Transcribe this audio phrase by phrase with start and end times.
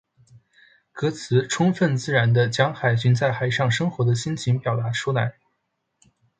[0.91, 5.35] 歌词充分自然地将海军在海上生活的心情表达出来。